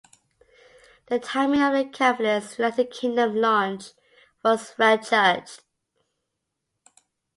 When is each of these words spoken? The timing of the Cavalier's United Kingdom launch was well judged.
The 1.09 1.19
timing 1.19 1.61
of 1.61 1.73
the 1.73 1.85
Cavalier's 1.85 2.57
United 2.57 2.89
Kingdom 2.89 3.35
launch 3.35 3.91
was 4.43 4.73
well 4.79 4.97
judged. 4.97 5.61